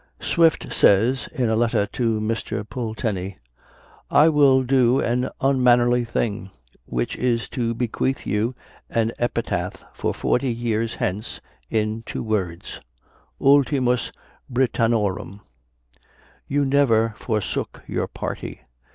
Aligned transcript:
Swift 0.19 0.73
says, 0.73 1.29
in 1.31 1.47
a 1.47 1.55
letter 1.55 1.85
to 1.85 2.19
Mr. 2.19 2.67
Pulteney: 2.67 3.37
"I 4.09 4.29
will 4.29 4.63
do 4.63 4.99
an 4.99 5.29
unmannerly 5.41 6.05
thing, 6.05 6.49
which 6.87 7.15
is 7.17 7.47
to 7.49 7.75
bequeath 7.75 8.25
you 8.25 8.55
an 8.89 9.11
epitaph 9.19 9.85
for 9.93 10.11
forty 10.11 10.51
years 10.51 10.95
hence, 10.95 11.39
in 11.69 12.01
two 12.03 12.23
words, 12.23 12.81
ultimus 13.39 14.11
Britannorum. 14.51 15.41
You 16.47 16.65
never 16.65 17.13
forsook 17.19 17.83
your 17.85 18.07
party. 18.07 18.61